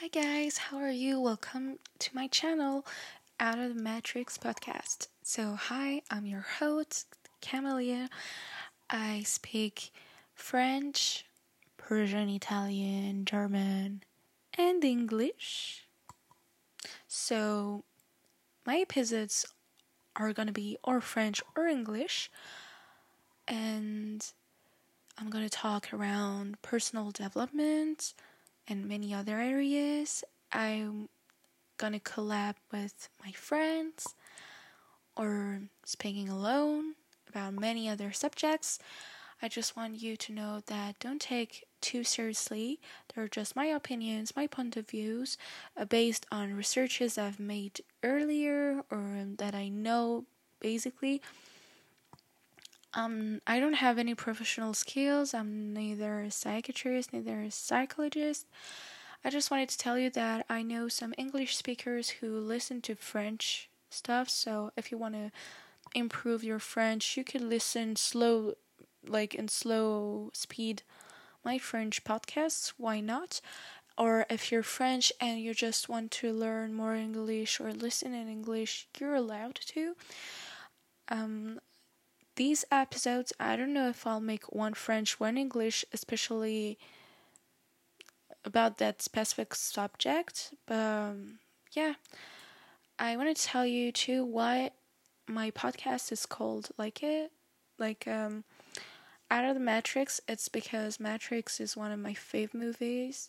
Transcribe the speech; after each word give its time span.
Hi 0.00 0.08
guys, 0.08 0.56
how 0.56 0.78
are 0.78 0.90
you? 0.90 1.20
Welcome 1.20 1.78
to 1.98 2.16
my 2.16 2.26
channel, 2.26 2.86
Out 3.38 3.58
of 3.58 3.76
the 3.76 3.82
Matrix 3.82 4.38
podcast. 4.38 5.08
So, 5.22 5.56
hi, 5.56 6.00
I'm 6.10 6.24
your 6.24 6.46
host, 6.58 7.06
Camelia. 7.42 8.08
I 8.88 9.24
speak 9.26 9.90
French, 10.32 11.26
Persian, 11.76 12.30
Italian, 12.30 13.26
German, 13.26 14.02
and 14.54 14.82
English. 14.82 15.84
So, 17.06 17.84
my 18.64 18.78
episodes 18.78 19.44
are 20.16 20.32
gonna 20.32 20.50
be 20.50 20.78
or 20.82 21.02
French 21.02 21.42
or 21.54 21.66
English, 21.66 22.30
and 23.46 24.26
I'm 25.18 25.28
gonna 25.28 25.50
talk 25.50 25.92
around 25.92 26.62
personal 26.62 27.10
development 27.10 28.14
and 28.70 28.86
many 28.86 29.12
other 29.12 29.38
areas. 29.38 30.24
I'm 30.52 31.08
gonna 31.76 32.00
collab 32.00 32.54
with 32.72 33.08
my 33.24 33.32
friends 33.32 34.14
or 35.16 35.62
speaking 35.84 36.28
alone 36.28 36.94
about 37.28 37.54
many 37.54 37.88
other 37.88 38.12
subjects. 38.12 38.78
I 39.42 39.48
just 39.48 39.76
want 39.76 40.02
you 40.02 40.16
to 40.16 40.32
know 40.32 40.60
that 40.66 40.98
don't 40.98 41.20
take 41.20 41.64
too 41.80 42.04
seriously. 42.04 42.78
They're 43.14 43.28
just 43.28 43.56
my 43.56 43.66
opinions, 43.66 44.36
my 44.36 44.46
point 44.46 44.76
of 44.76 44.88
views, 44.88 45.38
uh, 45.76 45.86
based 45.86 46.26
on 46.30 46.52
researches 46.54 47.16
I've 47.16 47.40
made 47.40 47.80
earlier 48.02 48.82
or 48.90 49.24
that 49.38 49.54
I 49.54 49.68
know 49.68 50.26
basically. 50.60 51.22
Um, 52.92 53.40
I 53.46 53.60
don't 53.60 53.74
have 53.74 53.98
any 53.98 54.14
professional 54.14 54.74
skills. 54.74 55.32
I'm 55.32 55.72
neither 55.72 56.22
a 56.22 56.30
psychiatrist, 56.30 57.12
neither 57.12 57.40
a 57.40 57.50
psychologist. 57.50 58.46
I 59.24 59.30
just 59.30 59.50
wanted 59.50 59.68
to 59.68 59.78
tell 59.78 59.98
you 59.98 60.10
that 60.10 60.46
I 60.48 60.62
know 60.62 60.88
some 60.88 61.14
English 61.16 61.56
speakers 61.56 62.08
who 62.10 62.38
listen 62.38 62.80
to 62.82 62.94
French 62.94 63.68
stuff. 63.90 64.28
So 64.28 64.72
if 64.76 64.90
you 64.90 64.98
want 64.98 65.14
to 65.14 65.30
improve 65.94 66.42
your 66.42 66.58
French, 66.58 67.16
you 67.16 67.24
could 67.24 67.42
listen 67.42 67.96
slow, 67.96 68.54
like 69.06 69.34
in 69.34 69.48
slow 69.48 70.30
speed, 70.32 70.82
my 71.44 71.58
French 71.58 72.02
podcasts. 72.02 72.72
Why 72.76 73.00
not? 73.00 73.40
Or 73.98 74.24
if 74.30 74.50
you're 74.50 74.62
French 74.62 75.12
and 75.20 75.40
you 75.40 75.52
just 75.52 75.88
want 75.88 76.10
to 76.12 76.32
learn 76.32 76.72
more 76.72 76.94
English 76.94 77.60
or 77.60 77.72
listen 77.72 78.14
in 78.14 78.28
English, 78.28 78.88
you're 78.98 79.14
allowed 79.14 79.56
to. 79.66 79.94
Um, 81.08 81.60
these 82.40 82.64
episodes, 82.70 83.34
I 83.38 83.54
don't 83.54 83.74
know 83.74 83.90
if 83.90 84.06
I'll 84.06 84.18
make 84.18 84.50
one 84.50 84.72
French, 84.72 85.20
one 85.20 85.36
English, 85.36 85.84
especially 85.92 86.78
about 88.46 88.78
that 88.78 89.02
specific 89.02 89.54
subject. 89.54 90.54
But 90.66 90.78
um, 90.78 91.40
yeah, 91.72 91.96
I 92.98 93.14
want 93.18 93.36
to 93.36 93.42
tell 93.42 93.66
you 93.66 93.92
too 93.92 94.24
why 94.24 94.70
my 95.28 95.50
podcast 95.50 96.12
is 96.12 96.24
called 96.24 96.70
like 96.78 97.02
it, 97.02 97.30
like 97.78 98.08
um, 98.08 98.44
out 99.30 99.44
of 99.44 99.52
the 99.52 99.60
Matrix. 99.60 100.18
It's 100.26 100.48
because 100.48 100.98
Matrix 100.98 101.60
is 101.60 101.76
one 101.76 101.92
of 101.92 101.98
my 101.98 102.14
fave 102.14 102.54
movies 102.54 103.28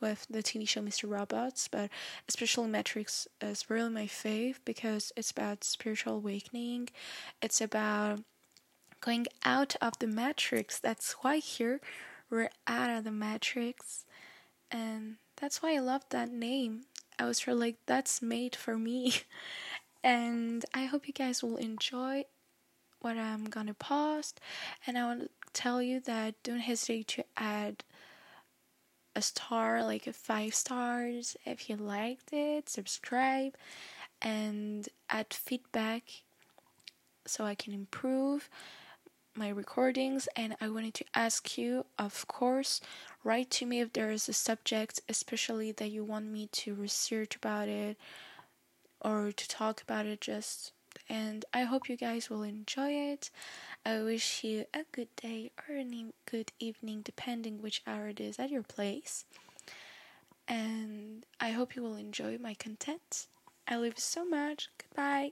with 0.00 0.26
the 0.28 0.42
TV 0.42 0.68
show 0.68 0.80
Mr. 0.80 1.10
Robots, 1.10 1.68
but 1.68 1.90
especially 2.28 2.68
Matrix 2.68 3.26
is 3.40 3.68
really 3.70 3.90
my 3.90 4.06
fave 4.06 4.56
because 4.64 5.12
it's 5.16 5.30
about 5.30 5.64
spiritual 5.64 6.16
awakening. 6.16 6.88
It's 7.40 7.60
about 7.60 8.20
going 9.00 9.26
out 9.44 9.76
of 9.80 9.98
the 9.98 10.06
Matrix. 10.06 10.78
That's 10.78 11.12
why 11.20 11.38
here 11.38 11.80
we're 12.30 12.50
out 12.66 12.90
of 12.90 13.04
the 13.04 13.10
Matrix. 13.10 14.04
And 14.70 15.16
that's 15.36 15.62
why 15.62 15.76
I 15.76 15.80
love 15.80 16.02
that 16.10 16.30
name. 16.30 16.82
I 17.18 17.24
was 17.24 17.46
really 17.46 17.60
like, 17.60 17.76
that's 17.86 18.20
made 18.20 18.56
for 18.56 18.76
me. 18.76 19.14
and 20.04 20.64
I 20.74 20.84
hope 20.84 21.06
you 21.06 21.14
guys 21.14 21.42
will 21.42 21.56
enjoy 21.56 22.24
what 23.00 23.16
I'm 23.16 23.44
gonna 23.44 23.74
post. 23.74 24.40
And 24.86 24.98
I 24.98 25.04
want 25.04 25.22
to 25.22 25.28
tell 25.52 25.80
you 25.80 26.00
that 26.00 26.34
don't 26.42 26.60
hesitate 26.60 27.08
to 27.08 27.24
add 27.36 27.84
a 29.16 29.22
star, 29.22 29.82
like 29.82 30.06
a 30.06 30.12
five 30.12 30.54
stars 30.54 31.36
if 31.44 31.68
you 31.68 31.76
liked 31.76 32.32
it, 32.32 32.68
subscribe, 32.68 33.56
and 34.22 34.88
add 35.10 35.32
feedback 35.32 36.02
so 37.26 37.44
I 37.44 37.54
can 37.54 37.72
improve 37.72 38.48
my 39.34 39.48
recordings. 39.48 40.28
And 40.36 40.54
I 40.60 40.68
wanted 40.68 40.94
to 40.94 41.04
ask 41.14 41.58
you, 41.58 41.86
of 41.98 42.28
course, 42.28 42.80
write 43.24 43.50
to 43.52 43.66
me 43.66 43.80
if 43.80 43.92
there 43.94 44.10
is 44.10 44.28
a 44.28 44.32
subject, 44.34 45.00
especially 45.08 45.72
that 45.72 45.90
you 45.90 46.04
want 46.04 46.26
me 46.26 46.48
to 46.52 46.74
research 46.74 47.36
about 47.36 47.68
it 47.68 47.96
or 49.00 49.32
to 49.32 49.48
talk 49.48 49.82
about 49.82 50.06
it 50.06 50.20
just 50.20 50.72
and 51.08 51.44
I 51.52 51.62
hope 51.64 51.88
you 51.88 51.96
guys 51.96 52.30
will 52.30 52.42
enjoy 52.42 52.90
it. 52.90 53.30
I 53.86 54.02
wish 54.02 54.42
you 54.42 54.64
a 54.74 54.80
good 54.90 55.14
day 55.14 55.52
or 55.68 55.76
a 55.76 55.84
good 56.28 56.50
evening, 56.58 57.02
depending 57.02 57.62
which 57.62 57.82
hour 57.86 58.08
it 58.08 58.18
is 58.18 58.36
at 58.40 58.50
your 58.50 58.64
place. 58.64 59.24
And 60.48 61.24
I 61.38 61.50
hope 61.50 61.76
you 61.76 61.82
will 61.82 61.94
enjoy 61.94 62.36
my 62.38 62.54
content. 62.54 63.28
I 63.68 63.76
love 63.76 63.84
you 63.84 63.92
so 63.98 64.24
much. 64.24 64.70
Goodbye. 64.76 65.24